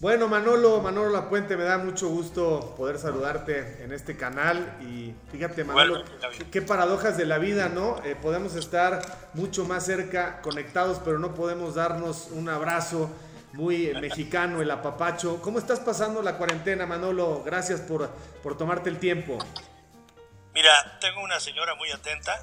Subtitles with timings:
[0.00, 5.62] Bueno, Manolo, Manolo Lapuente, me da mucho gusto poder saludarte en este canal y fíjate,
[5.62, 6.02] Manolo,
[6.50, 8.02] qué, paradojas de la vida, ¿no?
[8.02, 9.02] Eh, podemos estar
[9.34, 13.10] mucho más cerca, conectados, pero no podemos darnos un abrazo
[13.52, 15.42] muy mexicano, el apapacho.
[15.42, 17.42] ¿Cómo estás pasando la cuarentena, Manolo?
[17.44, 18.08] Gracias por,
[18.42, 19.36] por tomarte el tiempo.
[20.54, 22.42] Mira, tengo una señora muy atenta,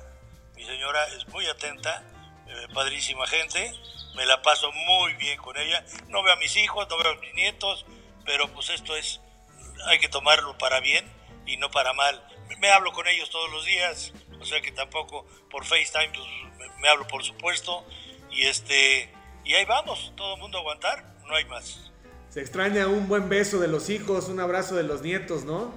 [0.55, 2.03] mi señora es muy atenta,
[2.45, 3.73] eh, padrísima gente,
[4.15, 5.85] me la paso muy bien con ella.
[6.07, 7.85] No veo a mis hijos, no veo a mis nietos,
[8.25, 9.21] pero pues esto es,
[9.85, 11.05] hay que tomarlo para bien
[11.45, 12.23] y no para mal.
[12.59, 16.87] Me hablo con ellos todos los días, o sea que tampoco por FaceTime pues, me,
[16.87, 17.85] hablo por supuesto
[18.31, 21.91] y este y ahí vamos, todo el mundo a aguantar, no hay más.
[22.29, 25.73] Se extraña un buen beso de los hijos, un abrazo de los nietos, ¿no?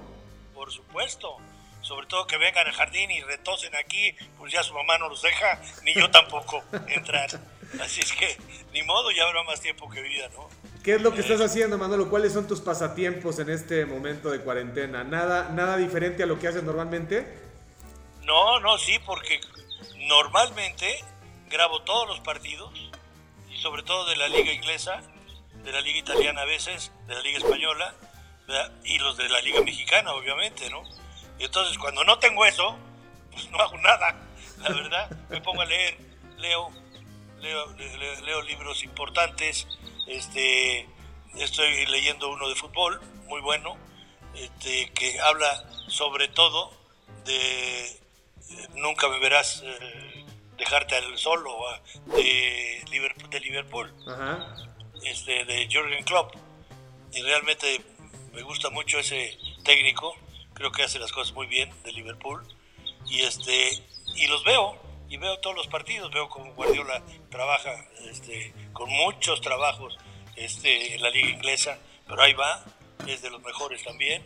[0.55, 1.38] Por supuesto
[1.83, 5.23] sobre todo que vengan al jardín y retosen aquí, pues ya su mamá no los
[5.23, 7.30] deja, ni yo tampoco entrar.
[7.79, 8.37] Así es que,
[8.73, 10.48] ni modo, ya habrá más tiempo que vida, ¿no?
[10.82, 12.09] ¿Qué es lo que estás haciendo, Manolo?
[12.09, 15.04] ¿Cuáles son tus pasatiempos en este momento de cuarentena?
[15.04, 17.38] ¿Nada, nada diferente a lo que haces normalmente?
[18.23, 19.41] No, no, sí, porque
[19.98, 21.04] normalmente
[21.48, 22.73] grabo todos los partidos,
[23.51, 25.02] y sobre todo de la liga inglesa,
[25.63, 27.95] de la liga italiana a veces, de la liga española,
[28.85, 30.82] y los de la liga mexicana, obviamente, ¿no?
[31.38, 32.76] Y entonces cuando no tengo eso,
[33.30, 34.16] pues no hago nada,
[34.59, 35.10] la verdad.
[35.29, 35.96] Me pongo a leer,
[36.38, 36.71] leo,
[37.41, 37.66] leo,
[38.24, 39.66] leo, libros importantes,
[40.07, 40.88] este,
[41.37, 43.77] estoy leyendo uno de fútbol, muy bueno,
[44.35, 46.73] este, que habla sobre todo
[47.24, 50.24] de eh, Nunca me verás eh,
[50.57, 51.57] dejarte al solo
[52.07, 53.95] de Liverpool, de Liverpool.
[55.04, 56.35] Este, de Jürgen Klopp.
[57.13, 57.80] Y realmente
[58.32, 60.15] me gusta mucho ese técnico
[60.60, 62.43] creo que hace las cosas muy bien de Liverpool.
[63.07, 63.82] Y este
[64.15, 64.78] y los veo
[65.11, 69.99] y veo todos los partidos veo como Guardiola trabaja este, con muchos trabajos
[70.37, 71.78] este, en la liga inglesa
[72.09, 72.65] pero ahí va
[73.06, 74.25] es de los mejores también.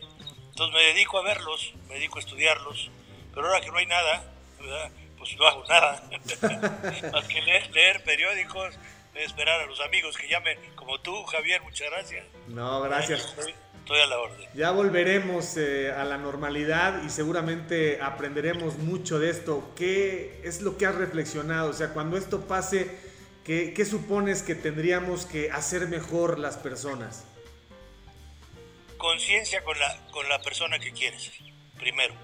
[0.49, 2.89] Entonces me dedico a verlos me dedico a estudiarlos
[3.33, 4.31] pero ahora que no hay nada
[5.17, 6.01] pues no hago nada
[7.11, 8.75] más que leer, periódicos
[9.15, 12.25] esperar a los amigos que llamen como tú Javier muchas gracias.
[12.47, 13.35] No gracias
[13.85, 14.49] Estoy a la orden.
[14.55, 19.71] Ya volveremos eh, a la normalidad y seguramente aprenderemos mucho de esto.
[19.75, 21.69] ¿Qué es lo que has reflexionado?
[21.69, 22.99] O sea, cuando esto pase,
[23.43, 27.25] ¿qué, qué supones que tendríamos que hacer mejor las personas?
[28.97, 31.31] Conciencia con la, con la persona que quieres,
[31.77, 32.15] primero.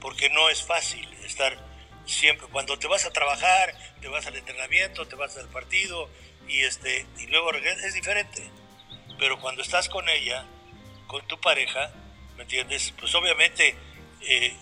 [0.00, 1.58] Porque no es fácil estar
[2.06, 2.46] siempre.
[2.50, 6.08] Cuando te vas a trabajar, te vas al entrenamiento, te vas al partido
[6.48, 8.50] y, este, y luego es diferente.
[9.18, 10.46] Pero cuando estás con ella,
[11.10, 11.90] con tu pareja,
[12.36, 12.94] ¿me entiendes?
[12.96, 13.74] Pues obviamente
[14.20, 14.56] eh,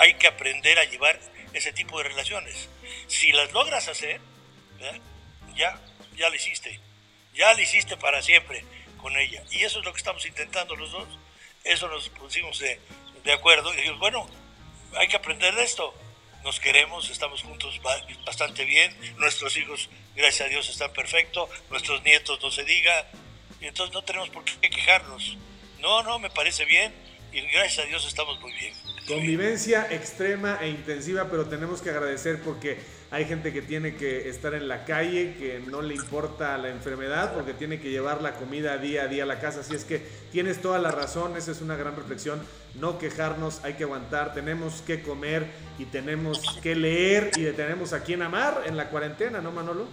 [0.00, 1.20] hay que aprender a llevar
[1.52, 2.68] ese tipo de relaciones.
[3.06, 4.20] Si las logras hacer,
[5.54, 5.80] ya,
[6.16, 6.80] ya lo hiciste,
[7.32, 8.64] ya lo hiciste para siempre
[8.96, 9.44] con ella.
[9.52, 11.06] Y eso es lo que estamos intentando los dos.
[11.62, 12.80] Eso nos pusimos de,
[13.22, 14.28] de acuerdo y dijimos, bueno,
[14.96, 15.94] hay que aprender de esto.
[16.42, 17.80] Nos queremos, estamos juntos
[18.24, 23.06] bastante bien, nuestros hijos, gracias a Dios, están perfectos, nuestros nietos no se diga,
[23.60, 25.36] y entonces no tenemos por qué quejarnos.
[25.80, 26.92] No, no, me parece bien
[27.32, 28.74] y gracias a Dios estamos muy bien.
[29.06, 32.78] Convivencia extrema e intensiva, pero tenemos que agradecer porque
[33.10, 37.34] hay gente que tiene que estar en la calle, que no le importa la enfermedad,
[37.34, 39.60] porque tiene que llevar la comida día a día a la casa.
[39.60, 39.98] Así es que
[40.30, 42.40] tienes toda la razón, esa es una gran reflexión.
[42.74, 45.46] No quejarnos, hay que aguantar, tenemos que comer
[45.78, 49.88] y tenemos que leer y tenemos a quien amar en la cuarentena, ¿no, Manolo?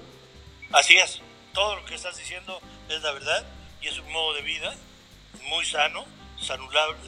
[0.71, 1.21] Así es,
[1.57, 3.43] todo lo que estás diciendo es la verdad
[3.81, 4.75] y es un modo de vida
[5.45, 6.05] muy sano,
[6.39, 6.99] saludable.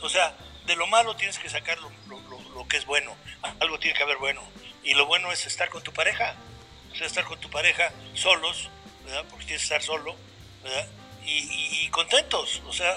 [0.00, 0.34] O sea,
[0.64, 3.14] de lo malo tienes que sacar lo, que es bueno,
[3.60, 4.40] algo tiene que haber bueno.
[4.82, 6.34] Y lo bueno es estar con tu pareja,
[6.90, 8.70] o sea, estar con tu pareja solos,
[9.04, 9.26] ¿verdad?
[9.28, 10.16] Porque tienes que estar solo,
[10.62, 10.88] ¿verdad?
[11.26, 12.96] Y, contentos, o sea,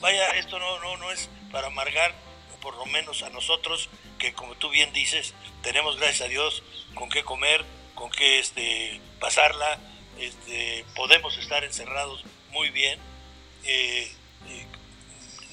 [0.00, 2.12] vaya, esto no, no, no es para amargar,
[2.60, 6.64] por lo menos a nosotros, que como tú bien dices, tenemos, gracias a Dios,
[6.96, 9.78] con qué comer, con qué este, pasarla,
[10.20, 12.98] este, podemos estar encerrados muy bien.
[13.64, 14.10] Eh,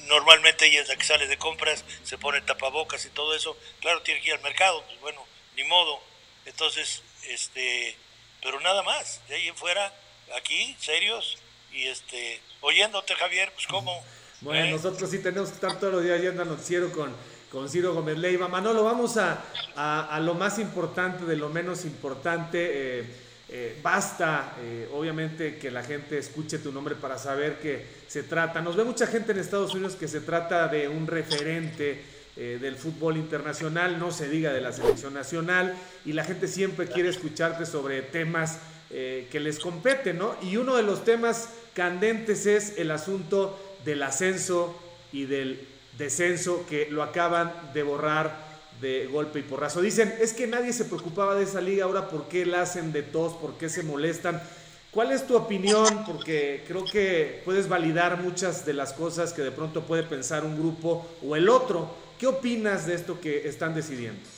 [0.08, 3.56] normalmente ella es la que sale de compras, se pone tapabocas y todo eso.
[3.80, 5.24] Claro, tiene que ir al mercado, pues bueno,
[5.56, 6.00] ni modo.
[6.46, 7.96] Entonces, este,
[8.42, 9.92] pero nada más, de ahí en fuera,
[10.36, 11.38] aquí, serios,
[11.72, 14.02] y este, oyéndote Javier, pues cómo.
[14.40, 14.70] Bueno, ¿Eh?
[14.70, 17.14] nosotros sí tenemos que estar todos los días yendo al noticiero con,
[17.50, 18.48] con Ciro Gómez Leiva.
[18.48, 19.42] Manolo, vamos a,
[19.76, 23.27] a, lo más importante de lo menos importante.
[23.50, 28.60] Eh, basta, eh, obviamente, que la gente escuche tu nombre para saber que se trata.
[28.60, 32.02] Nos ve mucha gente en Estados Unidos que se trata de un referente
[32.36, 35.74] eh, del fútbol internacional, no se diga de la selección nacional,
[36.04, 38.58] y la gente siempre quiere escucharte sobre temas
[38.90, 40.34] que les competen, ¿no?
[40.40, 44.74] Y uno de los temas candentes es el asunto del ascenso
[45.12, 45.60] y del
[45.98, 48.47] descenso que lo acaban de borrar
[48.80, 49.80] de golpe y porrazo.
[49.80, 53.02] Dicen, es que nadie se preocupaba de esa liga, ahora por qué la hacen de
[53.02, 54.42] tos, por qué se molestan.
[54.90, 56.04] ¿Cuál es tu opinión?
[56.06, 60.58] Porque creo que puedes validar muchas de las cosas que de pronto puede pensar un
[60.58, 61.94] grupo o el otro.
[62.18, 64.28] ¿Qué opinas de esto que están decidiendo?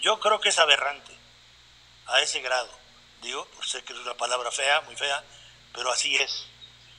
[0.00, 1.12] Yo creo que es aberrante,
[2.06, 2.70] a ese grado.
[3.22, 5.22] Digo, sé que es una palabra fea, muy fea,
[5.74, 6.46] pero así es.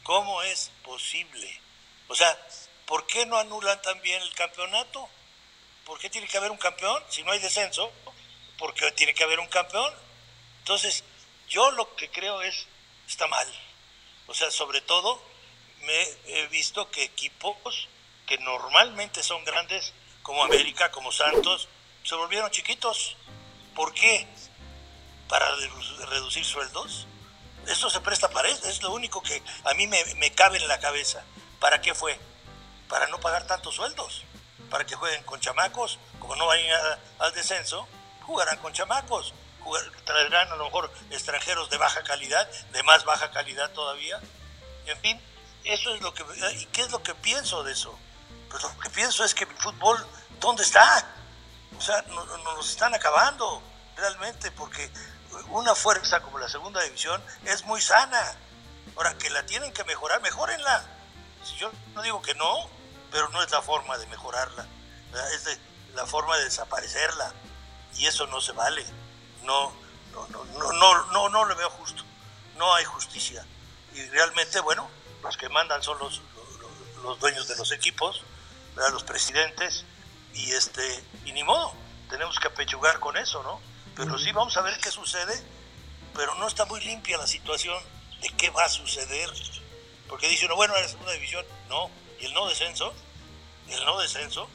[0.03, 1.59] ¿Cómo es posible?
[2.07, 2.37] O sea,
[2.85, 5.09] ¿por qué no anulan también el campeonato?
[5.91, 7.03] ¿Por qué tiene que haber un campeón?
[7.09, 7.91] Si no hay descenso,
[8.57, 9.93] ¿por qué tiene que haber un campeón?
[10.59, 11.03] Entonces,
[11.49, 12.65] yo lo que creo es,
[13.09, 13.45] está mal.
[14.27, 15.21] O sea, sobre todo,
[15.81, 17.89] me he visto que equipos
[18.25, 19.91] que normalmente son grandes,
[20.23, 21.67] como América, como Santos,
[22.05, 23.17] se volvieron chiquitos.
[23.75, 24.25] ¿Por qué?
[25.27, 25.53] ¿Para
[26.07, 27.05] reducir sueldos?
[27.67, 30.69] Esto se presta para eso, es lo único que a mí me, me cabe en
[30.69, 31.25] la cabeza.
[31.59, 32.17] ¿Para qué fue?
[32.87, 34.23] Para no pagar tantos sueldos,
[34.71, 37.87] para que jueguen con chamacos, como no vayan al descenso,
[38.25, 39.33] jugarán con chamacos
[40.05, 44.19] traerán a lo mejor extranjeros de baja calidad, de más baja calidad todavía.
[44.85, 45.21] En fin,
[45.63, 46.25] eso es lo que...
[46.57, 47.97] ¿Y qué es lo que pienso de eso?
[48.49, 50.05] Pues lo que pienso es que el fútbol,
[50.39, 51.05] ¿dónde está?
[51.77, 53.61] O sea, nos, nos están acabando
[53.95, 54.89] realmente porque
[55.49, 58.35] una fuerza como la segunda división es muy sana.
[58.95, 60.83] Ahora, que la tienen que mejorar, mejorenla.
[61.43, 62.69] Si yo no digo que no,
[63.11, 64.65] pero no es la forma de mejorarla.
[65.33, 65.57] Es de,
[65.93, 67.33] la forma de desaparecerla.
[67.97, 68.85] Y eso no se vale
[69.43, 69.73] no,
[70.13, 72.03] no, no, no, no, no, le veo justo.
[72.57, 73.45] No hay justicia.
[73.93, 74.89] Y realmente, bueno,
[75.23, 76.21] los que mandan son los,
[77.03, 78.23] los, dueños de los equipos,
[78.75, 79.85] los presidentes,
[80.33, 81.73] y este, y ni modo,
[82.09, 83.59] tenemos que apechugar con eso, ¿no?
[83.95, 85.43] Pero sí vamos a ver qué sucede,
[86.15, 87.77] pero no está muy limpia la situación
[88.21, 89.29] de qué va a suceder.
[90.07, 91.89] Porque dice uno, bueno, en la segunda división, no,
[92.21, 92.93] y el no descenso,
[93.67, 94.47] el no descenso,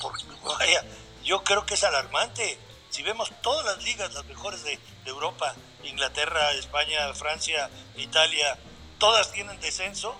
[0.00, 0.84] porque vaya,
[1.24, 2.58] yo creo que es alarmante
[2.90, 8.58] si vemos todas las ligas, las mejores de, Europa, Inglaterra, España, Francia, Italia,
[8.98, 10.14] todas tienen descenso,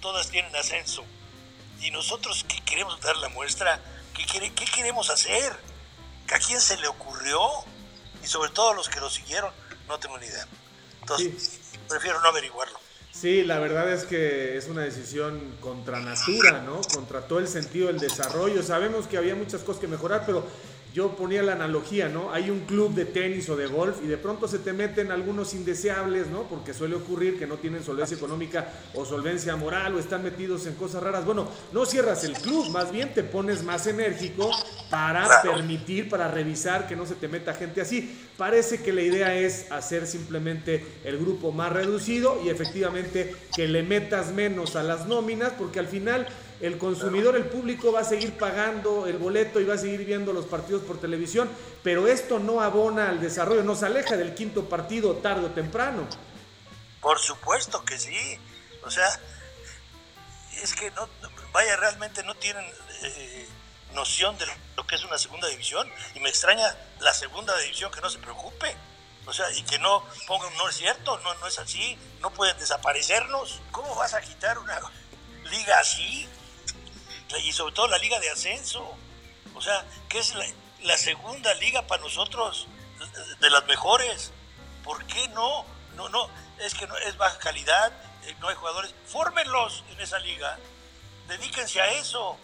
[0.00, 1.04] todas tienen ascenso.
[1.80, 3.80] Y nosotros, ¿qué queremos dar la muestra?
[4.14, 5.58] ¿Qué, qué queremos hacer?
[6.32, 7.40] ¿A quién se le ocurrió?
[8.22, 9.52] Y sobre todo a los que lo siguieron,
[9.88, 10.46] no tengo ni idea.
[11.00, 12.78] Entonces, prefiero no averiguarlo.
[13.18, 16.82] Sí, la verdad es que es una decisión contra natura, ¿no?
[16.94, 18.62] Contra todo el sentido del desarrollo.
[18.62, 20.44] Sabemos que había muchas cosas que mejorar, pero
[20.96, 22.32] yo ponía la analogía, ¿no?
[22.32, 25.52] Hay un club de tenis o de golf y de pronto se te meten algunos
[25.52, 26.44] indeseables, ¿no?
[26.44, 30.72] Porque suele ocurrir que no tienen solvencia económica o solvencia moral o están metidos en
[30.72, 31.26] cosas raras.
[31.26, 34.50] Bueno, no cierras el club, más bien te pones más enérgico
[34.88, 38.18] para permitir, para revisar que no se te meta gente así.
[38.38, 43.82] Parece que la idea es hacer simplemente el grupo más reducido y efectivamente que le
[43.82, 46.26] metas menos a las nóminas, porque al final
[46.60, 50.32] el consumidor, el público va a seguir pagando el boleto y va a seguir viendo
[50.32, 51.50] los partidos por televisión,
[51.82, 56.06] pero esto no abona al desarrollo, nos aleja del quinto partido tarde o temprano.
[57.00, 58.38] Por supuesto que sí,
[58.84, 59.08] o sea,
[60.62, 61.08] es que no,
[61.52, 62.64] vaya, realmente no tienen
[63.02, 63.46] eh,
[63.92, 68.00] noción de lo que es una segunda división y me extraña la segunda división que
[68.00, 68.76] no se preocupe.
[69.26, 72.56] O sea, y que no pongan, no es cierto, no, no es así, no pueden
[72.58, 73.60] desaparecernos.
[73.72, 74.80] ¿Cómo vas a quitar una
[75.50, 76.28] liga así?
[77.42, 78.96] Y sobre todo la liga de ascenso.
[79.54, 80.34] O sea, que es
[80.82, 82.68] la, segunda liga para nosotros
[83.40, 84.32] de las mejores.
[84.84, 85.64] ¿Por qué no?
[85.96, 86.28] No, no,
[86.58, 87.92] es que no, es baja calidad,
[88.24, 88.94] eh, no hay jugadores.
[89.06, 90.58] Fórmenlos en esa liga.
[91.26, 92.36] Dedíquense a eso,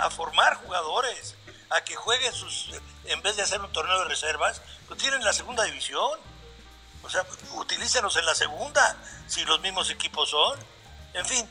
[0.00, 1.36] a formar jugadores,
[1.70, 2.70] a que jueguen sus,
[3.04, 6.18] en vez de hacer un torneo de reservas, pues tienen la segunda división.
[7.02, 8.96] O sea, utilícenos en la segunda,
[9.26, 10.58] si los mismos equipos son.
[11.14, 11.48] En fin,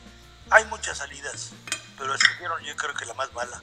[0.50, 1.52] hay muchas salidas
[1.98, 3.62] pero escogieron yo creo que la más mala.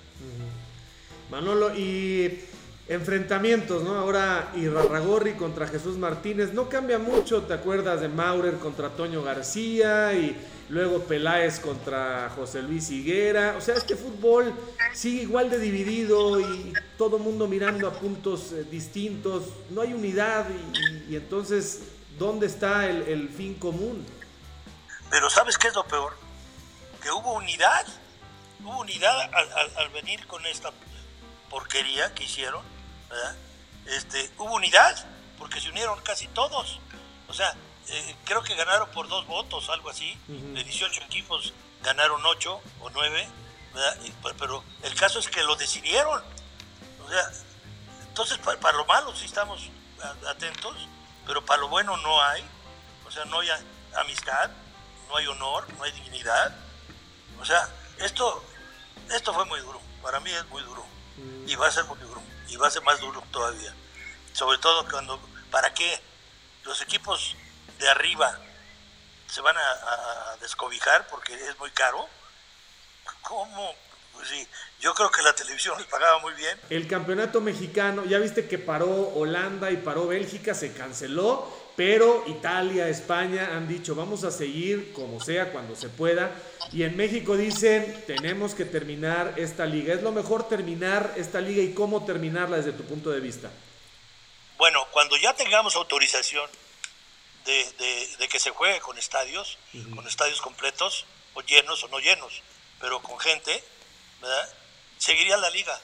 [1.29, 2.45] Manolo, y
[2.87, 3.95] enfrentamientos, ¿no?
[3.95, 10.13] Ahora Irarragorri contra Jesús Martínez, no cambia mucho, ¿te acuerdas de Maurer contra Toño García
[10.13, 10.35] y
[10.67, 13.55] luego Peláez contra José Luis Higuera?
[13.57, 14.53] O sea, este fútbol
[14.93, 20.47] sigue igual de dividido y todo mundo mirando a puntos eh, distintos, no hay unidad
[21.07, 21.83] y, entonces,
[22.19, 24.05] ¿dónde está el, el fin común?
[25.09, 26.13] Pero ¿sabes qué es lo peor?
[27.01, 27.85] Que hubo unidad
[28.63, 29.29] hubo unidad
[29.77, 30.71] al, venir con esta
[31.49, 32.63] porquería que hicieron,
[33.09, 33.35] ¿verdad?
[33.85, 35.05] Este, hubo unidad
[35.37, 36.79] porque se unieron casi todos.
[37.27, 37.55] O sea,
[37.87, 40.17] eh, creo que ganaron por dos votos, algo así.
[40.27, 43.27] De 18 equipos ganaron 8 o 9,
[43.73, 43.97] ¿verdad?
[44.21, 46.23] Pues, pero el caso es que lo decidieron.
[47.03, 47.31] O sea,
[48.07, 49.69] entonces para, lo malo sí estamos
[50.27, 50.75] atentos,
[51.25, 52.43] pero para lo bueno no hay.
[53.07, 53.49] O sea, no hay
[53.95, 54.51] amistad,
[55.09, 56.55] no hay honor, no hay dignidad.
[57.39, 58.43] O sea, esto,
[59.13, 60.85] esto fue muy duro, para mí es muy duro.
[61.17, 61.49] Mm.
[61.49, 63.73] Y va a ser muy duro, y va a ser más duro todavía.
[64.33, 66.01] Sobre todo cuando, ¿para qué?
[66.63, 67.35] Los equipos
[67.79, 68.37] de arriba
[69.27, 72.07] se van a, descobijar porque es muy caro.
[73.21, 73.75] ¿Cómo?
[74.21, 74.47] Pues sí,
[74.79, 76.55] yo creo que la televisión les pagaba muy bien.
[76.69, 82.87] El campeonato mexicano, ya viste que paró Holanda y paró Bélgica, se canceló, pero Italia,
[82.87, 86.35] España han dicho vamos a seguir como sea, cuando se pueda.
[86.71, 89.95] Y en México dicen tenemos que terminar esta liga.
[89.95, 93.49] ¿Es lo mejor terminar esta liga y cómo terminarla desde tu punto de vista?
[94.59, 96.47] Bueno, cuando ya tengamos autorización
[97.45, 99.57] de, que se juegue con estadios,
[99.95, 102.43] con estadios completos, o llenos o no llenos,
[102.81, 103.63] pero con gente,
[104.21, 104.53] ¿verdad?
[104.97, 105.79] Seguiría la liga.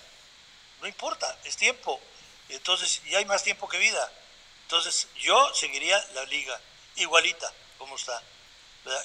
[0.82, 2.00] No importa, es tiempo.
[2.50, 4.12] Entonces ya hay más tiempo que vida.
[4.63, 6.60] Entonces yo seguiría la liga
[6.96, 8.22] igualita como está.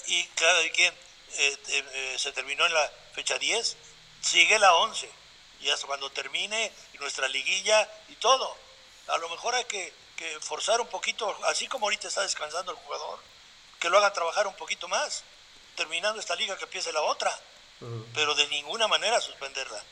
[0.07, 0.95] Y cada quien
[1.35, 3.77] eh, eh, se terminó en la fecha 10,
[4.21, 5.11] sigue la 11.
[5.61, 8.57] Y hasta cuando termine nuestra liguilla y todo.
[9.09, 9.93] A lo mejor hay que
[10.41, 13.19] forzar un poquito, así como ahorita está descansando el jugador,
[13.81, 15.25] que lo haga trabajar un poquito más,
[15.75, 17.37] terminando esta liga que empiece la otra,
[18.15, 19.83] pero de ninguna manera suspenderla.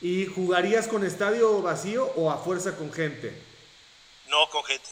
[0.00, 3.34] ¿Y jugarías con estadio vacío o a fuerza con gente?
[4.28, 4.90] No con gente.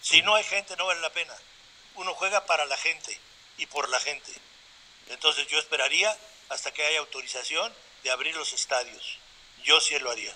[0.00, 1.34] Si no hay gente no vale la pena.
[1.96, 3.18] Uno juega para la gente
[3.58, 4.32] y por la gente.
[5.08, 6.16] Entonces yo esperaría
[6.48, 7.72] hasta que haya autorización
[8.02, 9.18] de abrir los estadios.
[9.64, 10.34] Yo sí lo haría.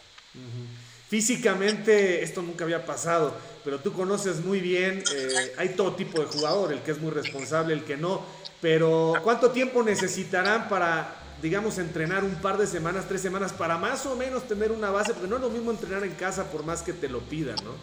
[1.08, 6.26] Físicamente esto nunca había pasado, pero tú conoces muy bien, eh, hay todo tipo de
[6.26, 8.26] jugador, el que es muy responsable, el que no,
[8.64, 14.06] pero ¿cuánto tiempo necesitarán para, digamos, entrenar un par de semanas, tres semanas, para más
[14.06, 15.12] o menos tener una base?
[15.12, 17.76] Porque no es lo mismo entrenar en casa por más que te lo pidan, ¿no?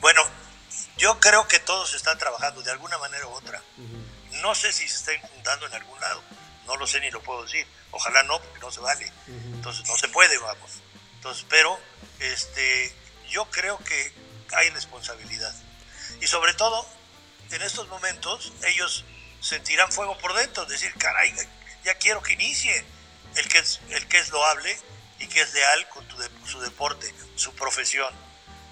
[0.00, 0.22] Bueno,
[0.98, 3.60] yo creo que todos están trabajando de alguna manera u otra.
[4.40, 6.22] No sé si se estén juntando en algún lado,
[6.68, 7.66] no lo sé ni lo puedo decir.
[7.90, 9.12] Ojalá no, porque no se vale.
[9.26, 10.80] Entonces no se puede, vamos.
[11.16, 11.76] Entonces, pero
[12.20, 12.94] este,
[13.28, 14.12] yo creo que
[14.56, 15.52] hay responsabilidad.
[16.20, 16.86] Y sobre todo,
[17.50, 19.04] en estos momentos, ellos
[19.42, 21.34] sentirán fuego por dentro, decir, caray,
[21.84, 22.84] ya quiero que inicie
[23.36, 24.78] el que es, el que es loable
[25.18, 26.06] y que es leal con
[26.46, 28.14] su deporte, su profesión.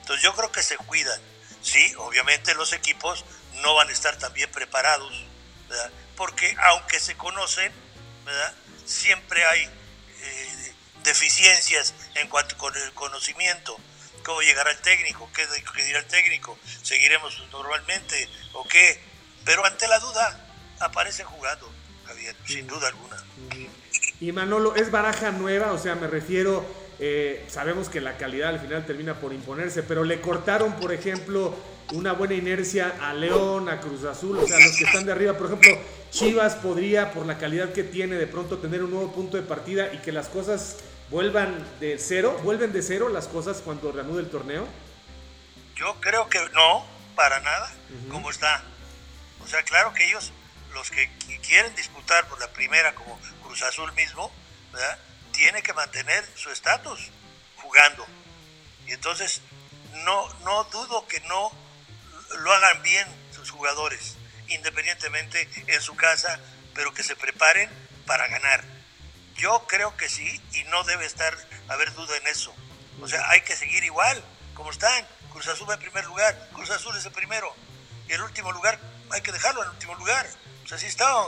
[0.00, 1.20] Entonces yo creo que se cuidan.
[1.62, 3.24] Sí, obviamente los equipos
[3.56, 5.12] no van a estar tan bien preparados,
[6.16, 7.72] porque aunque se conocen,
[8.86, 9.70] siempre hay
[11.02, 13.76] deficiencias en cuanto con el conocimiento,
[14.24, 15.46] cómo llegará el técnico, qué,
[15.84, 19.02] dirá el técnico, seguiremos normalmente o qué,
[19.44, 20.50] pero ante la duda
[20.80, 21.70] aparece jugando,
[22.06, 23.16] Javier, sin duda alguna.
[24.20, 25.72] Y Manolo, ¿es baraja nueva?
[25.72, 26.64] O sea, me refiero,
[26.99, 31.54] eh, sabemos que la calidad al final termina por imponerse, pero le cortaron, por ejemplo,
[31.92, 35.37] una buena inercia a León, a Cruz Azul, o sea, los que están de arriba,
[35.37, 35.70] por ejemplo,
[36.10, 39.92] Chivas podría, por la calidad que tiene, de pronto tener un nuevo punto de partida
[39.92, 40.78] y que las cosas
[41.10, 44.66] vuelvan de cero, vuelven de cero las cosas cuando reanude el torneo?
[45.76, 46.84] Yo creo que no,
[47.14, 47.72] para nada,
[48.08, 48.62] como está.
[49.42, 50.32] O sea, claro que ellos,
[50.72, 51.10] los que
[51.42, 54.32] quieren disputar por la primera, como Cruz Azul mismo,
[54.72, 54.98] ¿verdad?
[55.32, 57.00] tiene que mantener su estatus
[57.56, 58.06] jugando.
[58.86, 59.40] Y entonces,
[60.04, 61.50] no, no dudo que no
[62.40, 64.16] lo hagan bien sus jugadores,
[64.48, 66.40] independientemente en su casa,
[66.74, 67.70] pero que se preparen
[68.06, 68.64] para ganar.
[69.36, 71.36] Yo creo que sí y no debe estar
[71.68, 72.54] haber duda en eso.
[73.00, 74.22] O sea, hay que seguir igual,
[74.54, 75.06] como están.
[75.32, 77.54] Cruz Azul va en primer lugar, Cruz Azul es el primero.
[78.08, 78.78] Y el último lugar,
[79.10, 80.28] hay que dejarlo en el último lugar.
[80.72, 81.26] Así está.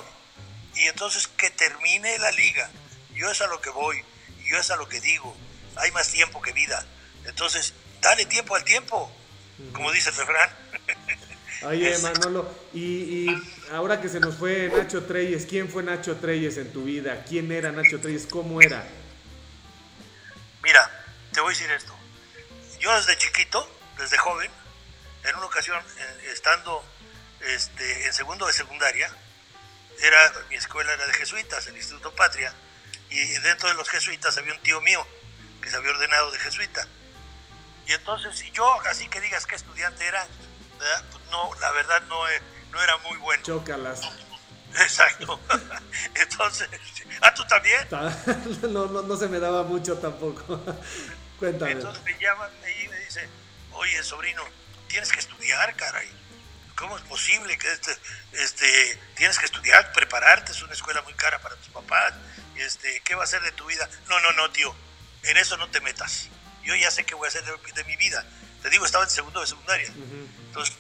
[0.75, 2.71] Y entonces que termine la liga.
[3.15, 4.03] Yo es a lo que voy,
[4.49, 5.37] yo es a lo que digo.
[5.77, 6.85] Hay más tiempo que vida.
[7.25, 9.11] Entonces, dale tiempo al tiempo,
[9.73, 10.51] como dice el refrán.
[11.65, 13.29] Oye, Manolo, y,
[13.71, 17.25] ahora que se nos fue Nacho Treyes, ¿quién fue Nacho Treyes en tu vida?
[17.29, 18.27] ¿Quién era Nacho Treyes?
[18.27, 18.85] ¿Cómo era?
[20.65, 21.95] Mira, te voy a decir esto.
[22.81, 24.51] Yo desde chiquito, desde joven,
[25.25, 26.85] en una ocasión, eh, estando
[27.41, 29.15] este, en segundo de secundaria,
[30.01, 32.53] era, mi escuela era de jesuitas, el Instituto Patria,
[33.11, 35.07] y dentro de los jesuitas había un tío mío
[35.61, 36.87] que se había ordenado de jesuita.
[37.87, 40.27] Y entonces, si yo, así que digas qué estudiante era,
[41.11, 43.43] pues no, la verdad no, eh, no era muy bueno.
[43.43, 44.01] Chócalas.
[44.81, 45.39] Exacto.
[46.15, 46.69] Entonces,
[47.21, 47.87] ¿ah, tú también?
[48.73, 50.61] No, no, no se me daba mucho tampoco.
[51.39, 51.73] Cuéntame.
[51.73, 53.29] Entonces me llaman y me dicen,
[53.73, 54.43] oye, sobrino,
[54.89, 56.09] tienes que estudiar, caray.
[56.83, 57.97] ¿Cómo es posible que este,
[58.33, 60.51] este, tienes que estudiar, prepararte?
[60.51, 62.13] Es una escuela muy cara para tus papás.
[62.57, 63.89] Este, ¿Qué va a ser de tu vida?
[64.09, 64.75] No, no, no, tío.
[65.23, 66.29] En eso no te metas.
[66.65, 68.27] Yo ya sé qué voy a hacer de mi vida.
[68.63, 69.87] Te digo, estaba en segundo de secundaria.
[70.49, 70.75] Entonces,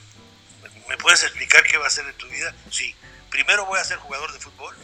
[0.89, 2.53] ¿me puedes explicar qué va a ser de tu vida?
[2.69, 2.97] Sí.
[3.31, 4.77] primero voy a ser jugador de fútbol,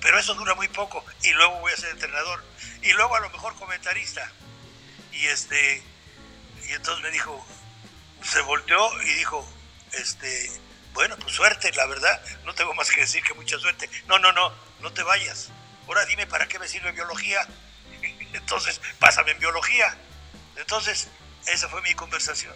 [0.00, 2.42] pero eso dura muy poco, y luego voy a ser entrenador,
[2.82, 4.28] y luego a lo mejor comentarista.
[5.12, 5.80] Y este,
[6.68, 7.46] y entonces me dijo,
[8.24, 9.48] se volteó y dijo,
[9.92, 10.50] este,
[10.92, 13.88] bueno, pues suerte, la verdad, no tengo más que decir que mucha suerte.
[14.06, 15.50] No, no, no, no te vayas.
[15.86, 17.46] Ahora dime para qué me sirve biología.
[18.32, 19.96] Entonces, pásame en biología.
[20.56, 21.08] Entonces,
[21.46, 22.54] esa fue mi conversación.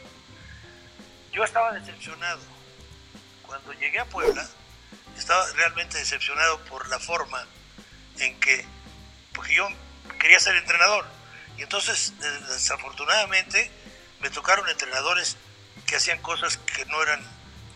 [1.33, 2.41] Yo estaba decepcionado.
[3.43, 4.49] Cuando llegué a Puebla,
[5.17, 7.47] estaba realmente decepcionado por la forma
[8.19, 8.65] en que,
[9.33, 9.69] porque yo
[10.19, 11.07] quería ser entrenador.
[11.57, 12.13] Y entonces,
[12.49, 13.71] desafortunadamente,
[14.21, 15.37] me tocaron entrenadores
[15.87, 17.21] que hacían cosas que no eran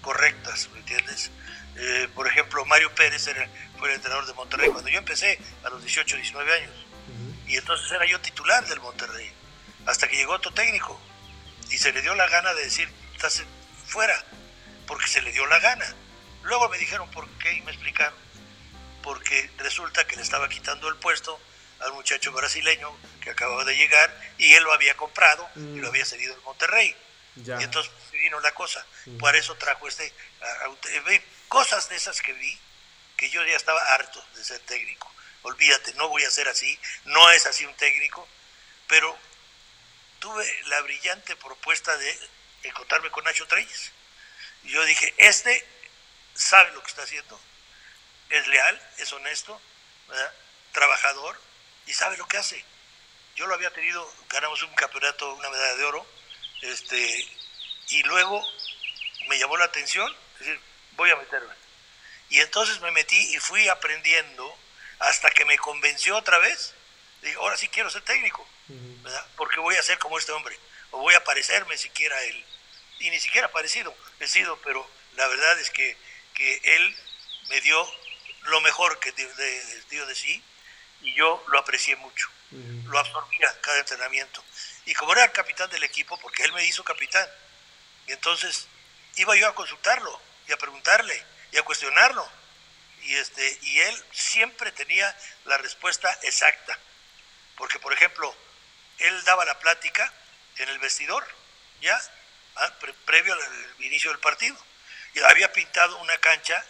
[0.01, 1.31] correctas, ¿me entiendes?
[1.77, 5.71] Eh, por ejemplo, Mario Pérez era, fue el entrenador de Monterrey cuando yo empecé a
[5.71, 6.75] los 18, 19 años.
[7.47, 9.31] Y entonces era yo titular del Monterrey,
[9.87, 11.01] hasta que llegó otro técnico.
[11.71, 13.43] Y se le dio la gana de decir, estás
[13.87, 14.23] fuera,
[14.87, 15.95] porque se le dio la gana.
[16.43, 18.19] Luego me dijeron por qué y me explicaron.
[19.03, 21.41] Porque resulta que le estaba quitando el puesto
[21.81, 22.91] al muchacho brasileño
[23.21, 25.91] que acababa de llegar y él lo había comprado y lo mm.
[25.91, 26.95] había cedido al Monterrey.
[27.45, 28.85] Y entonces vino la cosa.
[29.07, 29.19] Mm.
[29.19, 30.13] Por eso trajo este.
[31.49, 32.59] cosas de esas que vi,
[33.17, 35.13] que yo ya estaba harto de ser técnico.
[35.43, 38.29] Olvídate, no voy a ser así, no es así un técnico,
[38.89, 39.17] pero
[40.19, 42.29] tuve la brillante propuesta de
[42.65, 43.93] encontrarme con Nacho Treyes.
[44.65, 45.67] Y yo dije, este
[46.35, 47.41] sabe lo que está haciendo,
[48.31, 49.61] es leal, es honesto,
[50.73, 51.41] trabajador
[51.87, 52.65] y sabe lo que hace.
[53.37, 56.07] Yo lo había tenido, ganamos un campeonato, una medalla de oro,
[56.63, 57.29] este,
[57.91, 58.45] y luego
[59.29, 60.61] me llamó la atención, es decir,
[60.93, 61.55] voy a meterme.
[62.31, 64.57] Y entonces me metí y fui aprendiendo
[64.99, 66.75] hasta que me convenció otra vez.
[67.23, 69.27] Dije, ahora sí quiero ser técnico, ¿verdad?
[69.37, 70.57] Porque voy a ser como este hombre,
[70.91, 72.45] o voy a parecerme siquiera a él.
[73.01, 75.97] Y ni siquiera parecido, he sido, pero la verdad es que,
[76.35, 76.97] que él
[77.49, 77.89] me dio
[78.43, 80.43] lo mejor que dio de, sí
[81.03, 82.29] y yo lo aprecié mucho.
[82.51, 84.43] Lo absorbía cada entrenamiento.
[84.87, 87.29] Y como era el capitán del equipo, porque él me hizo capitán,
[88.07, 88.67] y entonces
[89.17, 92.27] iba yo a consultarlo y a preguntarle y a cuestionarlo.
[93.03, 96.79] Y, este, y él siempre tenía la respuesta exacta.
[97.57, 98.35] Porque, por ejemplo,
[98.99, 100.13] él daba la plática
[100.57, 101.27] en el vestidor,
[101.81, 102.01] ya,
[102.57, 102.73] ah,
[103.05, 104.57] previo al inicio del partido.
[105.15, 106.65] Y había pintado una cancha,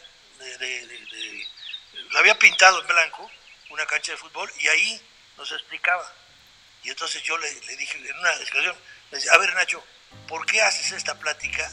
[2.11, 3.31] lo había pintado en blanco,
[3.71, 5.03] una cancha de fútbol, y ahí
[5.39, 6.13] nos explicaba.
[6.83, 8.77] Y entonces yo le, dije en una discusión,
[9.33, 9.83] a ver Nacho,
[10.27, 11.71] ¿por qué haces esta plática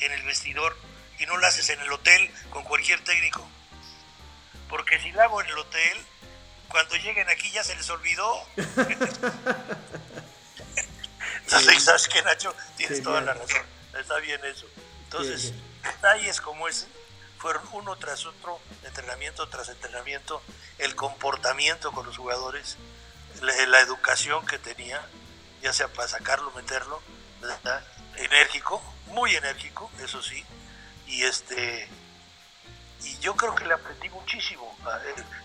[0.00, 0.76] en el vestidor
[1.18, 3.46] y no la haces en el hotel con cualquier técnico?
[4.68, 6.06] Porque si la hago en el hotel,
[6.68, 8.46] cuando lleguen aquí ya se les olvidó.
[11.44, 12.54] Entonces, ¿sabes qué, Nacho?
[12.76, 13.66] Tienes toda la razón.
[13.98, 14.66] Está bien eso.
[15.04, 16.86] Entonces, detalles como ese
[17.42, 20.40] fueron uno tras otro, entrenamiento tras entrenamiento,
[20.78, 22.76] el comportamiento con los jugadores,
[23.40, 25.04] la educación que tenía,
[25.60, 27.02] ya sea para sacarlo, meterlo,
[28.14, 30.44] enérgico, muy enérgico, eso sí,
[31.08, 31.88] y este
[33.02, 34.78] y yo creo que le aprendí muchísimo.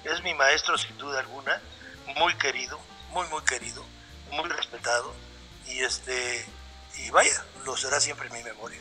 [0.04, 1.60] Es mi maestro sin duda alguna,
[2.16, 2.80] muy querido,
[3.10, 3.84] muy muy querido,
[4.30, 5.16] muy respetado
[5.66, 6.46] y este
[6.98, 8.80] y vaya, lo será siempre en mi memoria.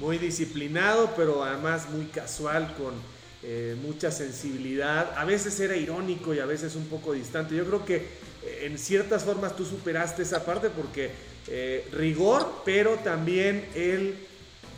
[0.00, 2.94] Muy disciplinado, pero además muy casual con
[3.42, 5.12] eh, mucha sensibilidad.
[5.16, 7.56] A veces era irónico y a veces un poco distante.
[7.56, 11.10] Yo creo que eh, en ciertas formas tú superaste esa parte porque
[11.48, 14.16] eh, rigor, pero también el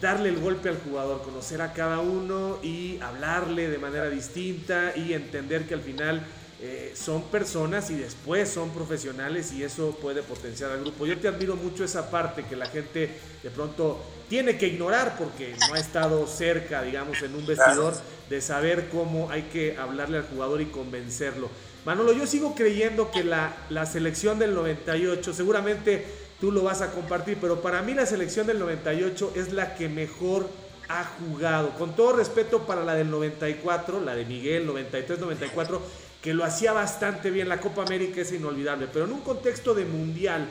[0.00, 5.12] darle el golpe al jugador, conocer a cada uno y hablarle de manera distinta y
[5.12, 6.22] entender que al final
[6.62, 11.07] eh, son personas y después son profesionales y eso puede potenciar al grupo.
[11.07, 13.11] Yo te admiro mucho esa parte que la gente
[13.42, 17.94] de pronto tiene que ignorar porque no ha estado cerca, digamos, en un vestidor
[18.29, 21.49] de saber cómo hay que hablarle al jugador y convencerlo.
[21.87, 26.05] Manolo, yo sigo creyendo que la, la selección del 98, seguramente
[26.40, 29.88] tú lo vas a compartir, pero para mí la selección del 98 es la que
[29.88, 30.46] mejor
[30.90, 31.70] ha jugado.
[31.70, 35.81] Con todo respeto para la del 94, la de Miguel, 93-94,
[36.22, 37.48] que lo hacía bastante bien.
[37.48, 40.46] La Copa América es inolvidable, pero en un contexto de mundial,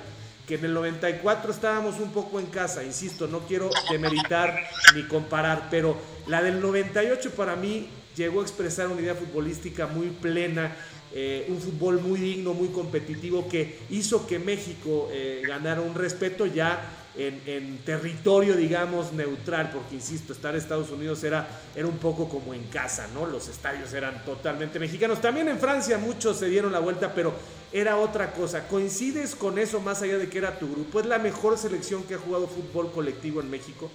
[0.47, 5.67] que en el 94 estábamos un poco en casa, insisto, no quiero demeritar ni comparar,
[5.69, 10.75] pero la del 98 para mí llegó a expresar una idea futbolística muy plena,
[11.13, 16.47] eh, un fútbol muy digno, muy competitivo, que hizo que México eh, ganara un respeto
[16.47, 22.29] ya en, territorio, digamos, neutral, porque insisto, estar en Estados Unidos era, era un poco
[22.29, 23.25] como en casa, ¿no?
[23.25, 25.21] Los estadios eran totalmente mexicanos.
[25.21, 27.33] También en Francia muchos se dieron la vuelta, pero
[27.71, 28.67] era otra cosa.
[28.67, 30.99] ¿Coincides con eso más allá de que era tu grupo?
[30.99, 33.91] ¿Es la mejor selección que ha jugado fútbol colectivo en México?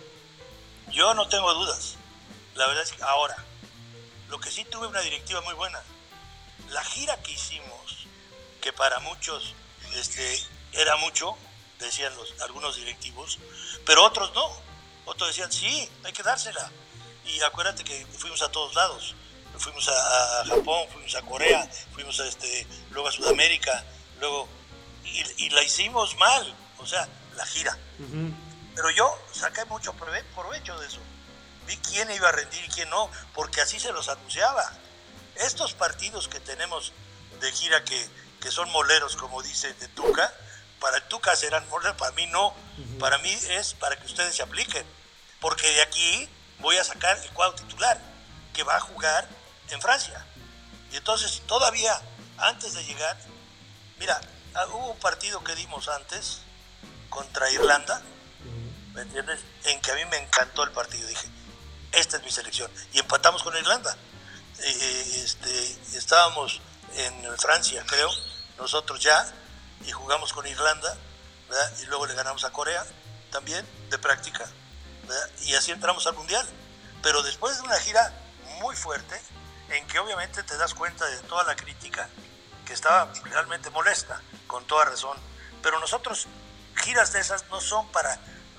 [0.90, 1.96] Yo no tengo dudas.
[2.54, 3.36] La verdad es que ahora,
[4.28, 5.80] Lo que sí tuve una directiva muy buena.
[6.70, 8.06] La gira que hicimos,
[8.60, 9.54] que para muchos
[9.96, 10.40] este,
[10.72, 11.36] era mucho,
[11.78, 13.38] decían los, algunos directivos,
[13.84, 14.50] pero otros no.
[15.06, 16.70] Otros decían, sí, hay que dársela.
[17.24, 19.14] Y acuérdate que fuimos a todos lados.
[19.58, 23.84] Fuimos a, Japón, fuimos a Corea, fuimos a este, luego a Sudamérica,
[24.18, 24.48] luego
[25.04, 27.78] y, la hicimos mal, o sea, la gira.
[28.74, 30.98] Pero yo saqué mucho provecho de eso.
[31.66, 34.72] Vi quién iba a rendir y quién no, porque así se los anunciaba.
[35.36, 36.92] Estos partidos que tenemos
[37.40, 38.08] de gira que,
[38.40, 40.32] que son moleros, como dice de Tuca,
[40.84, 42.52] para el Tuca serán moleros, para mí no.
[43.00, 44.84] Para mí es para que ustedes se apliquen.
[45.40, 47.98] Porque de aquí voy a sacar el cuadro titular,
[48.52, 49.26] que va a jugar
[49.70, 50.22] en Francia.
[50.92, 51.98] Y entonces todavía
[52.36, 53.16] antes de llegar,
[53.98, 54.20] mira,
[54.52, 56.40] ah, hubo un partido que dimos antes
[57.08, 58.02] contra Irlanda,
[58.92, 59.40] ¿me entiendes?
[59.64, 61.08] En que a mí me encantó el partido.
[61.08, 61.26] Dije,
[61.92, 62.70] esta es mi selección.
[62.92, 63.96] Y empatamos con Irlanda.
[64.58, 66.60] Eh, este, estábamos
[66.94, 68.10] en Francia, creo,
[68.58, 69.32] nosotros ya,
[69.86, 70.96] y jugamos con Irlanda,
[71.82, 72.84] y luego le ganamos a Corea
[73.30, 74.46] también, de práctica,
[75.42, 76.46] y así entramos al Mundial.
[77.02, 78.12] Pero después de una gira
[78.60, 79.20] muy fuerte,
[79.70, 82.08] en que obviamente te das cuenta de toda la crítica,
[82.64, 85.18] que estaba realmente molesta, con toda razón.
[85.62, 86.26] Pero nosotros,
[86.76, 88.18] giras de esas no son para,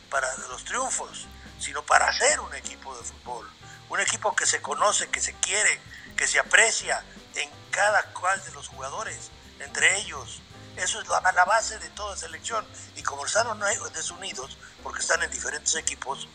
[0.10, 1.28] para los triunfos,
[1.60, 3.50] sino para hacer un equipo de fútbol.
[3.90, 5.80] Un equipo que se conoce, que se quiere,
[6.16, 7.04] que se aprecia
[7.36, 10.42] en cada cual de los jugadores, entre ellos.
[10.78, 12.66] Eso es la, base de toda selección.
[12.96, 13.48] Y como están
[13.94, 16.28] desunidos, porque están en diferentes equipos,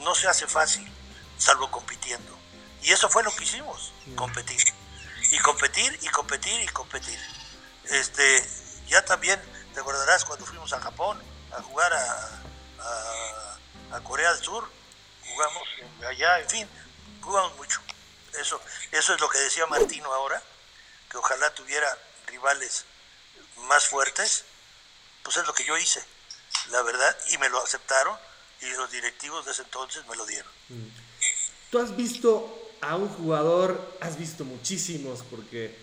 [0.00, 0.90] no se hace fácil,
[1.36, 2.38] salvo compitiendo.
[2.82, 4.62] Y eso fue lo que hicimos, competir.
[5.30, 7.18] Y competir, y competir, y competir.
[7.84, 8.48] Este,
[8.86, 9.40] ya también,
[9.74, 11.20] te acordarás cuando fuimos a Japón
[11.52, 12.40] a jugar a,
[13.92, 14.70] a, Corea del Sur,
[15.28, 15.62] jugamos
[16.06, 16.68] allá, en fin,
[17.20, 17.80] jugamos mucho.
[18.38, 18.60] Eso,
[18.92, 20.42] eso es lo que decía Martino ahora,
[21.10, 22.84] que ojalá tuviera rivales
[23.66, 24.44] más fuertes,
[25.22, 26.02] pues es lo que yo hice,
[26.70, 28.16] la verdad, y me lo aceptaron,
[28.60, 30.50] y los directivos de ese entonces me lo dieron.
[30.68, 30.88] Mm.
[31.70, 35.76] Tú has visto a un jugador, has visto muchísimos, porque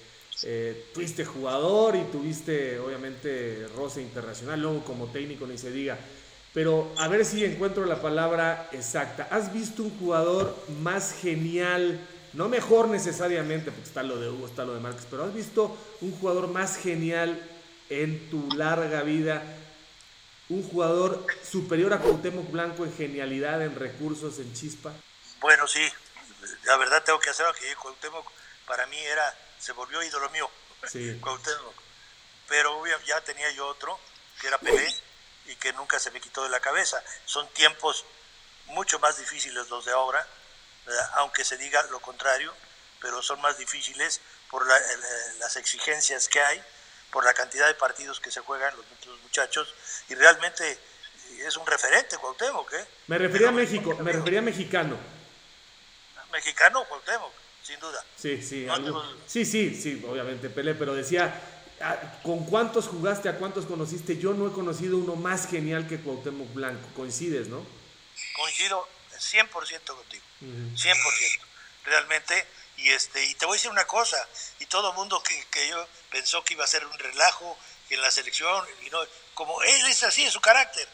[0.43, 5.97] eh, tuviste jugador y tuviste obviamente roce internacional, luego como técnico ni se diga.
[6.53, 9.27] Pero a ver si encuentro la palabra exacta.
[9.29, 11.99] ¿Has visto un jugador más genial?
[12.33, 15.77] No mejor necesariamente, porque está lo de Hugo, está lo de Márquez, pero ¿has visto
[16.01, 17.41] un jugador más genial
[17.89, 19.43] en tu larga vida?
[20.49, 24.93] ¿Un jugador superior a Cuauhtémoc Blanco en genialidad, en recursos, en chispa?
[25.39, 25.81] Bueno, sí,
[26.63, 28.31] la verdad tengo que hacerlo, que Cuauhtémoc
[28.67, 30.49] para mí era, se volvió ídolo mío,
[30.87, 31.17] sí.
[31.21, 31.73] Cuauhtémoc.
[32.47, 33.99] Pero ya tenía yo otro,
[34.39, 34.87] que era Pelé,
[35.47, 37.03] y que nunca se me quitó de la cabeza.
[37.25, 38.05] Son tiempos
[38.67, 40.25] mucho más difíciles los de ahora,
[41.13, 42.53] aunque se diga lo contrario,
[43.01, 46.63] pero son más difíciles por las exigencias que hay,
[47.15, 48.86] por la cantidad de partidos que se juegan los,
[49.23, 49.73] muchachos,
[50.10, 50.78] y realmente
[51.39, 52.73] es un referente Cuauhtémoc.
[52.73, 52.86] ¿eh?
[53.08, 54.99] Me refería a México, me refería a mexicano
[56.36, 57.32] mexicano Cuauhtémoc,
[57.63, 58.04] sin duda.
[58.17, 58.67] Sí, sí,
[59.28, 61.41] sí, sí, sí, obviamente Pelé, pero decía,
[61.80, 64.17] ah, ¿con cuántos jugaste, a cuántos conociste?
[64.17, 67.65] Yo no he conocido uno más genial que Cuauhtémoc Blanco, coincides, ¿no?
[68.36, 69.49] Coincido 100%
[69.86, 71.39] contigo, 100%,
[71.86, 72.45] realmente,
[72.77, 74.17] y este y te voy a decir una cosa,
[74.59, 77.57] y todo el mundo que, que yo pensó que iba a ser un relajo
[77.89, 78.99] en la selección, y no,
[79.33, 80.88] como él es así, es su carácter,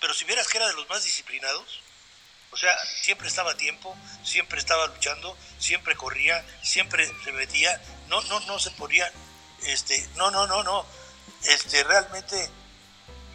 [0.00, 1.80] pero si vieras que era de los más disciplinados,
[2.52, 8.20] o sea, siempre estaba a tiempo, siempre estaba luchando, siempre corría, siempre se metía, no,
[8.22, 9.10] no, no se ponía,
[9.62, 10.84] este, no, no, no, no.
[11.44, 12.50] Este, realmente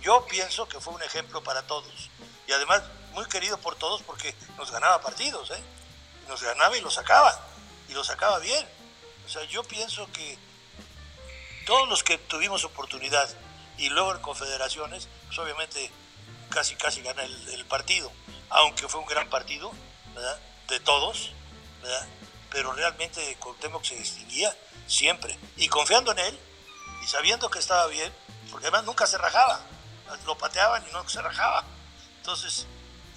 [0.02, 2.12] yo pienso que fue un ejemplo para todos.
[2.48, 5.63] Y además muy querido por todos porque nos ganaba partidos, ¿eh?
[6.28, 7.47] Nos ganaba y lo sacaba.
[7.89, 8.65] Y lo sacaba bien.
[9.26, 10.38] O sea, yo pienso que
[11.65, 13.30] todos los que tuvimos oportunidad
[13.78, 15.91] y luego en confederaciones, pues obviamente
[16.50, 18.12] casi casi gana el partido
[18.50, 19.71] aunque fue un gran partido,
[20.13, 20.39] ¿verdad?
[20.67, 21.32] De todos,
[21.82, 22.08] ¿verdad?
[22.50, 24.56] Pero realmente Cuauhtémoc se distinguía
[24.88, 25.38] siempre.
[25.58, 26.39] Y confiando en él,
[27.04, 28.12] y sabiendo que estaba bien,
[28.52, 29.62] porque además nunca se rajaba.
[30.26, 31.65] Lo pateaban y no se rajaba.
[32.17, 32.65] Entonces,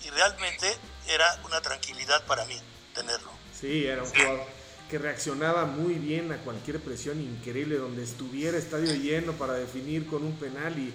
[0.02, 2.60] y realmente era una tranquilidad para mí
[2.94, 3.30] tenerlo.
[3.58, 4.59] Sí, era un jugador
[4.90, 10.24] que reaccionaba muy bien a cualquier presión increíble, donde estuviera estadio lleno para definir con
[10.24, 10.92] un penal y,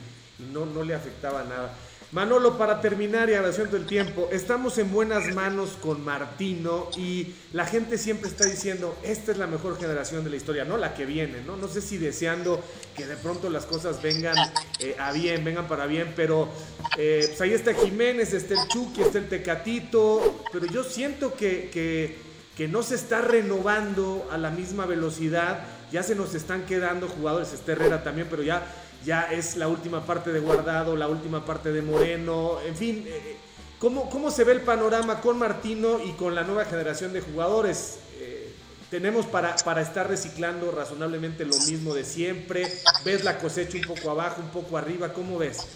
[0.51, 1.73] no, no le afectaba nada.
[2.11, 7.65] Manolo, para terminar y agradeciendo el tiempo, estamos en buenas manos con Martino y la
[7.65, 11.05] gente siempre está diciendo, esta es la mejor generación de la historia, no la que
[11.05, 11.55] viene, ¿no?
[11.55, 12.61] No sé si deseando
[12.95, 14.35] que de pronto las cosas vengan
[14.79, 16.49] eh, a bien, vengan para bien, pero
[16.97, 22.25] eh, pues ahí está Jiménez, está el Chucky, está el Tecatito, pero yo siento que
[22.67, 25.59] no se está renovando a la misma velocidad,
[25.91, 28.65] ya se nos están quedando jugadores, este Herrera también, pero ya,
[29.03, 33.37] ya es la última parte de Guardado, la última parte de Moreno, en fin, eh,
[33.77, 37.99] ¿cómo, ¿cómo, se ve el panorama con Martino y con la nueva generación de jugadores?
[38.19, 38.53] Eh,
[38.89, 42.71] tenemos para, para estar reciclando razonablemente lo mismo de siempre,
[43.03, 45.67] ves la cosecha un poco abajo, un poco arriba, ¿cómo ves?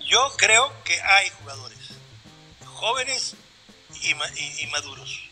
[0.00, 1.78] Yo creo que hay jugadores
[2.82, 3.36] jóvenes
[4.02, 5.31] y, maduros.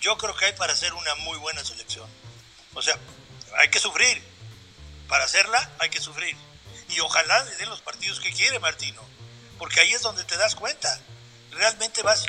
[0.00, 2.08] Yo creo que hay para hacer una muy buena selección.
[2.74, 2.98] O sea,
[3.58, 4.22] hay que sufrir.
[5.08, 6.36] Para hacerla hay que sufrir.
[6.88, 9.02] Y ojalá le den los partidos que quiere Martino.
[9.58, 11.00] Porque ahí es donde te das cuenta.
[11.50, 12.26] Realmente vas...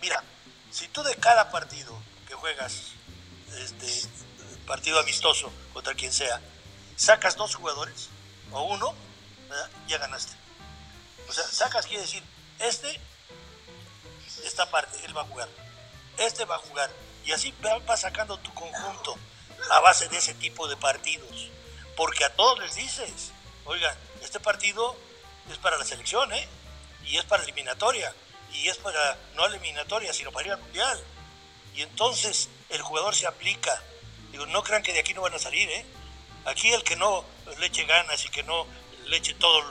[0.00, 0.22] Mira,
[0.70, 2.92] si tú de cada partido que juegas,
[3.58, 4.08] este,
[4.66, 6.40] partido amistoso contra quien sea,
[6.96, 8.08] sacas dos jugadores
[8.52, 8.94] o uno,
[9.88, 10.32] ya ganaste.
[11.28, 12.22] O sea, sacas quiere decir,
[12.58, 13.00] este,
[14.44, 15.48] esta parte, él va a jugar.
[16.20, 16.90] Este va a jugar.
[17.24, 17.52] Y así
[17.86, 19.16] vas sacando tu conjunto
[19.70, 21.50] a base de ese tipo de partidos.
[21.96, 23.32] Porque a todos les dices,
[23.64, 24.96] oigan, este partido
[25.50, 26.48] es para la selección, ¿eh?
[27.04, 28.14] Y es para eliminatoria.
[28.52, 31.04] Y es para, no eliminatoria, sino para ir al mundial.
[31.74, 33.82] Y entonces el jugador se aplica.
[34.30, 35.84] Digo, no crean que de aquí no van a salir, ¿eh?
[36.44, 37.24] Aquí el que no
[37.58, 38.66] le eche ganas y que no
[39.06, 39.62] le eche todo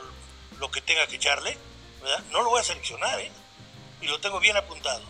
[0.60, 1.58] lo que tenga que echarle,
[2.02, 2.24] ¿verdad?
[2.32, 3.32] no lo voy a seleccionar, ¿eh?
[4.02, 5.02] y lo tengo bien apuntado,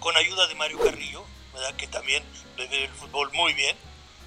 [0.00, 1.74] con ayuda de Mario Carrillo, ¿verdad?
[1.76, 2.24] que también
[2.56, 3.76] ve el fútbol muy bien,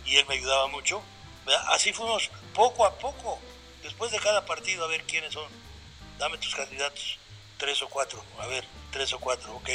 [0.06, 1.02] y él me ayudaba mucho.
[1.46, 1.64] ¿verdad?
[1.70, 3.40] Así fuimos poco a poco,
[3.84, 5.50] después de cada partido, a ver quiénes son.
[6.18, 7.18] Dame tus candidatos,
[7.58, 9.70] tres o cuatro, a ver, tres o cuatro, ok,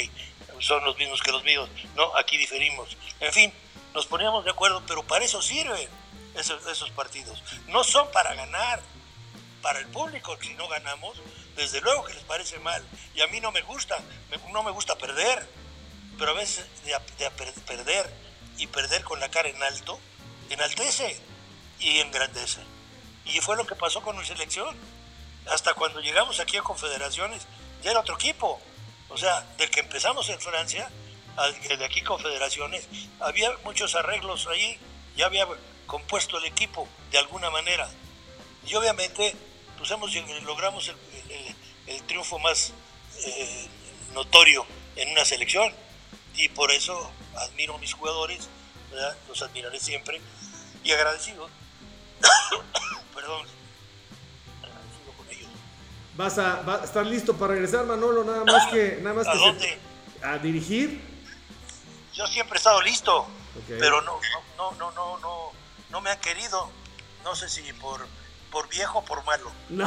[0.59, 1.69] son los mismos que los míos.
[1.95, 2.95] No, aquí diferimos.
[3.19, 3.53] En fin,
[3.93, 5.89] nos poníamos de acuerdo, pero para eso sirven
[6.35, 7.43] esos, esos partidos.
[7.67, 8.81] No son para ganar,
[9.61, 11.17] para el público, si no ganamos,
[11.55, 12.83] desde luego que les parece mal.
[13.15, 13.97] Y a mí no me gusta,
[14.51, 15.47] no me gusta perder,
[16.17, 17.31] pero a veces de,
[17.65, 18.09] perder
[18.57, 19.99] y perder con la cara en alto,
[20.49, 21.19] enaltece
[21.79, 22.61] y engrandece.
[23.25, 24.75] Y fue lo que pasó con la selección.
[25.49, 27.45] Hasta cuando llegamos aquí a confederaciones,
[27.83, 28.59] ya era otro equipo.
[29.09, 30.89] O sea, del que empezamos en Francia,
[31.67, 32.87] de aquí confederaciones,
[33.19, 34.77] había muchos arreglos ahí,
[35.15, 35.47] ya había
[35.85, 37.87] compuesto el equipo de alguna manera.
[38.65, 39.35] Y obviamente
[39.77, 40.91] pues hemos, logramos
[41.87, 42.73] el, triunfo más
[43.23, 43.67] eh,
[44.13, 45.73] notorio en una selección
[46.37, 48.47] y por eso admiro a mis jugadores,
[49.27, 50.21] los admiraré siempre
[50.83, 51.49] y agradecido,
[53.15, 53.45] perdón,
[54.61, 55.49] agradecido con ellos.
[56.15, 58.23] ¿Vas a, estar listo para regresar, Manolo?
[58.23, 58.99] Nada más que...
[59.01, 59.79] Nada más ¿A que dónde?
[60.23, 61.01] ¿A dirigir?
[62.13, 63.27] Yo siempre he estado listo,
[63.67, 64.19] pero no,
[64.57, 65.51] no, no, no, no,
[65.89, 66.69] no me han querido.
[67.23, 68.07] No sé si por
[68.51, 69.51] por viejo o por malo.
[69.69, 69.85] No,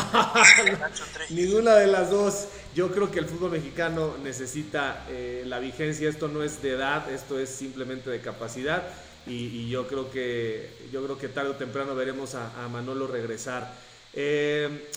[1.30, 2.48] ninguna de las dos.
[2.74, 6.08] Yo creo que el fútbol mexicano necesita eh, la vigencia.
[6.08, 8.82] Esto no es de edad, esto es simplemente de capacidad.
[9.26, 13.74] Y, yo creo que yo creo que tarde o temprano veremos a, a Manolo regresar.
[14.12, 14.90] Eh,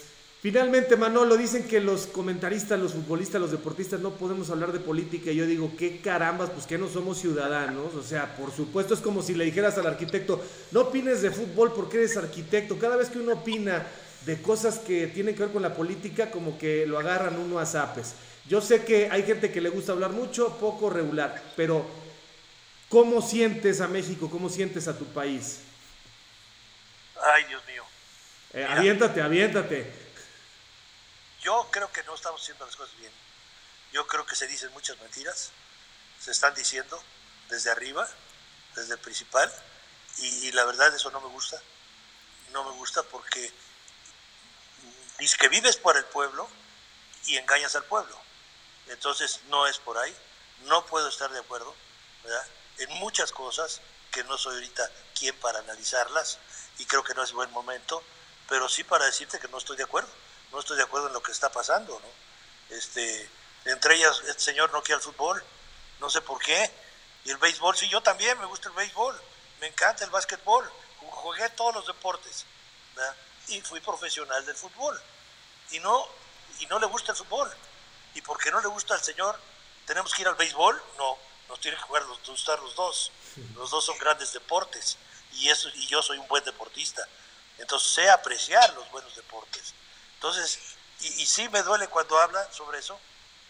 [0.44, 5.32] Finalmente, Manolo, dicen que los comentaristas, los futbolistas, los deportistas no podemos hablar de política.
[5.32, 6.50] Y yo digo, ¿qué carambas?
[6.50, 7.96] Pues que no somos ciudadanos.
[7.96, 11.72] O sea, por supuesto, es como si le dijeras al arquitecto, no opines de fútbol
[11.74, 12.78] porque eres arquitecto.
[12.78, 13.88] Cada vez que uno opina
[14.26, 17.66] de cosas que tienen que ver con la política, como que lo agarran uno a
[17.66, 18.14] zapes.
[18.46, 21.86] Yo sé que hay gente que le gusta hablar mucho, poco, regular, pero
[22.90, 24.30] ¿cómo sientes a México?
[24.30, 25.62] ¿Cómo sientes a tu país?
[27.34, 27.84] Ay, Dios mío.
[28.56, 30.03] Eh, aviéntate, aviéntate.
[31.44, 33.12] Yo creo que no estamos haciendo las cosas bien.
[33.92, 35.52] Yo creo que se dicen muchas mentiras,
[36.20, 37.02] se están diciendo
[37.50, 38.08] desde arriba,
[38.76, 39.54] desde el principal,
[40.20, 41.62] y, la verdad eso no me gusta.
[42.52, 43.52] No me gusta porque
[45.20, 46.48] dices que vives por el pueblo
[47.26, 48.18] y engañas al pueblo.
[48.88, 50.16] Entonces no es por ahí.
[50.66, 51.76] No puedo estar de acuerdo
[52.78, 56.38] en muchas cosas que no soy ahorita quien para analizarlas
[56.78, 58.02] y creo que no es buen momento,
[58.48, 60.10] pero sí para decirte que no estoy de acuerdo
[60.54, 62.76] no estoy de acuerdo en lo que está pasando, ¿no?
[62.76, 63.30] Este,
[63.66, 65.44] entre ellas, este señor no quiere el fútbol,
[66.00, 66.72] no sé por qué.
[67.26, 69.20] Y el béisbol, sí, yo también me gusta el béisbol,
[69.60, 72.46] me encanta el básquetbol, jugué todos los deportes,
[72.96, 73.16] ¿verdad?
[73.48, 75.02] Y fui profesional del fútbol.
[75.72, 76.08] Y no,
[76.60, 77.52] y no le gusta el fútbol.
[78.14, 79.40] ¿Y por qué no le gusta al señor?
[79.86, 80.82] ¿Tenemos que ir al béisbol?
[80.98, 81.18] No,
[81.50, 83.12] nos tienen que jugar, gustar los dos.
[83.56, 84.98] Los dos son grandes deportes.
[85.34, 87.08] Y, eso, y yo soy un buen deportista.
[87.58, 89.74] Entonces sé apreciar los buenos deportes.
[90.24, 90.58] Entonces,
[91.02, 92.98] y, sí me duele cuando habla sobre eso,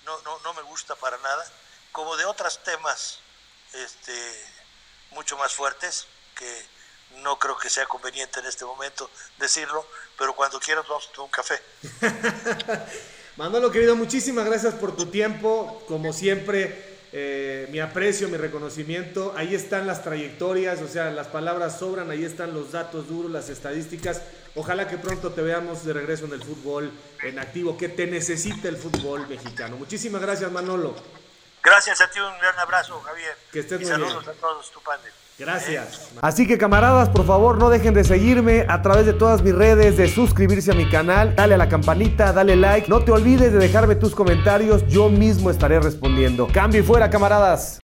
[0.05, 1.45] no, no, no me gusta para nada,
[1.91, 3.19] como de otros temas
[3.73, 4.12] este,
[5.12, 6.65] mucho más fuertes, que
[7.21, 9.07] no creo que sea conveniente en este momento
[9.38, 9.86] decirlo,
[10.17, 11.62] pero cuando quieras vamos a tomar un café.
[13.38, 15.83] Manolo, querido, muchísimas gracias por tu tiempo.
[15.88, 19.36] Como siempre, eh, mi aprecio, mi reconocimiento.
[19.38, 23.49] Ahí están las trayectorias, o sea, las palabras sobran, ahí están los datos duros, las
[23.49, 24.23] estadísticas.
[24.56, 26.92] Ojalá que pronto te veamos de regreso en el fútbol
[27.24, 29.78] en activo, que te necesite el fútbol mexicano.
[29.78, 30.96] Muchísimas gracias, Manolo.
[31.63, 33.36] Gracias a ti, un gran abrazo, Javier.
[33.52, 34.36] Que estés y muy saludos bien.
[34.38, 35.12] a todos, tu padre.
[35.39, 36.12] Gracias.
[36.22, 39.98] Así que camaradas, por favor, no dejen de seguirme a través de todas mis redes,
[39.98, 43.58] de suscribirse a mi canal, dale a la campanita, dale like, no te olvides de
[43.58, 46.48] dejarme tus comentarios, yo mismo estaré respondiendo.
[46.54, 47.80] Cambio y fuera, camaradas.